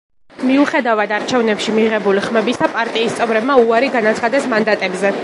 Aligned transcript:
მიუხედავად 0.51 1.11
არჩევნებში 1.17 1.75
მიღებული 1.75 2.23
ხმებისა, 2.29 2.71
პარტიის 2.79 3.19
წევრებმა 3.21 3.59
უარი 3.67 3.95
განაცხადეს 3.97 4.53
მანდატებზე. 4.57 5.19